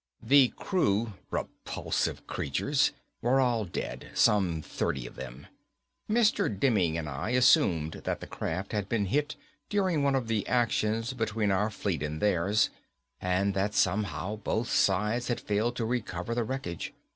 The 0.23 0.47
crew 0.55 1.13
repulsive 1.29 2.25
creatures 2.25 2.91
were 3.21 3.39
all 3.39 3.65
dead. 3.65 4.09
Some 4.15 4.63
thirty 4.63 5.05
of 5.05 5.15
them. 5.15 5.45
Mr. 6.09 6.49
Demming 6.49 6.97
and 6.97 7.07
I 7.07 7.29
assumed 7.37 8.01
that 8.05 8.19
the 8.19 8.25
craft 8.25 8.71
had 8.71 8.89
been 8.89 9.05
hit 9.05 9.35
during 9.69 10.01
one 10.01 10.15
of 10.15 10.27
the 10.27 10.47
actions 10.47 11.13
between 11.13 11.51
our 11.51 11.69
fleet 11.69 12.01
and 12.01 12.19
theirs 12.19 12.71
and 13.21 13.53
that 13.53 13.75
somehow 13.75 14.37
both 14.37 14.71
sides 14.71 15.27
had 15.27 15.39
failed 15.39 15.75
to 15.75 15.85
recover 15.85 16.33
the 16.33 16.45
wreckage. 16.45 16.95